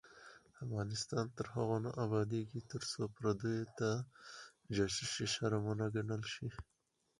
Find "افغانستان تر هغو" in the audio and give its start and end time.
0.63-1.77